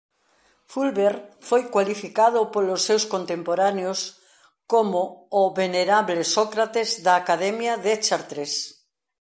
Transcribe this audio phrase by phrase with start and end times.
[0.73, 3.99] Fulbert foi cualificado polos seus contemporáneos
[4.71, 5.01] como
[5.39, 8.53] o «venerable Sócrates da Academia de Chartres».